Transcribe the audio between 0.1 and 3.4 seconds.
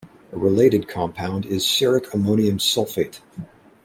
A related compound is ceric ammonium sulfate.